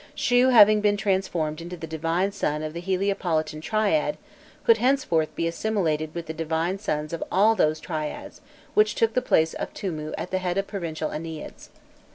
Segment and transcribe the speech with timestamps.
[0.15, 4.17] Shu having been transformed into the divine son of the Heliopolitan triad,
[4.65, 8.41] could henceforth be assimilated with the divine sons of all those triads
[8.73, 11.69] which took the place of Tûmû at the heads of provincial Enneads.